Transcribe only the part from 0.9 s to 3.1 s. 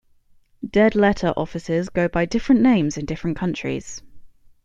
letter offices go by different names in